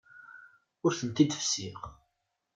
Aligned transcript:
Ur 0.85 0.91
tent-id-fessiɣ. 0.99 1.81